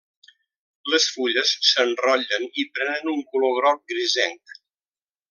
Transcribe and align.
Les 0.93 1.03
fulles 1.17 1.51
s'enrotllen 1.67 2.49
i 2.63 2.67
prenen 2.79 3.13
un 3.13 3.21
color 3.35 3.55
groc 3.59 3.85
grisenc. 3.95 4.57